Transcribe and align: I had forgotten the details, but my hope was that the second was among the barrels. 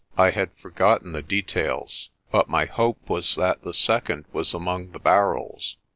I 0.17 0.31
had 0.31 0.49
forgotten 0.59 1.11
the 1.11 1.21
details, 1.21 2.09
but 2.31 2.49
my 2.49 2.65
hope 2.65 3.07
was 3.07 3.35
that 3.35 3.61
the 3.61 3.71
second 3.71 4.25
was 4.31 4.51
among 4.51 4.93
the 4.93 4.99
barrels. 4.99 5.77